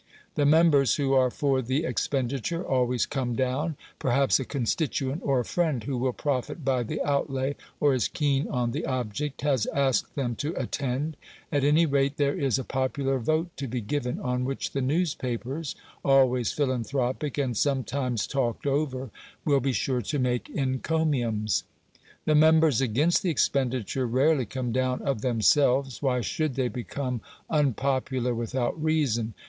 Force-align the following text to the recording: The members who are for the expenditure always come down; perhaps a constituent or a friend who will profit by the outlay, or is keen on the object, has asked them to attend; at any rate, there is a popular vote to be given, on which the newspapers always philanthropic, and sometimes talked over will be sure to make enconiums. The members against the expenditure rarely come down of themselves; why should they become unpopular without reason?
The 0.33 0.47
members 0.47 0.95
who 0.95 1.13
are 1.13 1.29
for 1.29 1.61
the 1.61 1.83
expenditure 1.85 2.65
always 2.65 3.05
come 3.05 3.35
down; 3.35 3.77
perhaps 3.99 4.39
a 4.39 4.45
constituent 4.45 5.21
or 5.23 5.41
a 5.41 5.45
friend 5.45 5.83
who 5.83 5.95
will 5.95 6.11
profit 6.11 6.65
by 6.65 6.81
the 6.81 6.99
outlay, 7.03 7.55
or 7.79 7.93
is 7.93 8.07
keen 8.07 8.47
on 8.47 8.71
the 8.71 8.83
object, 8.87 9.41
has 9.41 9.67
asked 9.67 10.15
them 10.15 10.33
to 10.37 10.59
attend; 10.59 11.17
at 11.51 11.63
any 11.63 11.85
rate, 11.85 12.17
there 12.17 12.33
is 12.33 12.57
a 12.57 12.63
popular 12.63 13.19
vote 13.19 13.55
to 13.57 13.67
be 13.67 13.79
given, 13.79 14.19
on 14.19 14.43
which 14.43 14.71
the 14.71 14.81
newspapers 14.81 15.75
always 16.03 16.51
philanthropic, 16.51 17.37
and 17.37 17.55
sometimes 17.55 18.25
talked 18.25 18.65
over 18.65 19.11
will 19.45 19.59
be 19.59 19.71
sure 19.71 20.01
to 20.01 20.17
make 20.17 20.45
enconiums. 20.55 21.61
The 22.25 22.33
members 22.33 22.81
against 22.81 23.21
the 23.21 23.29
expenditure 23.29 24.07
rarely 24.07 24.47
come 24.47 24.71
down 24.71 25.03
of 25.03 25.21
themselves; 25.21 26.01
why 26.01 26.21
should 26.21 26.55
they 26.55 26.69
become 26.69 27.21
unpopular 27.51 28.33
without 28.33 28.83
reason? 28.83 29.35